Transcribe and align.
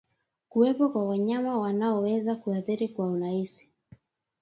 Kuwepo 0.49 0.89
kwa 0.89 1.05
wanyama 1.09 1.59
wanaoweza 1.59 2.35
kuathirika 2.35 2.93
kwa 2.95 3.07
urahisi 3.11 3.69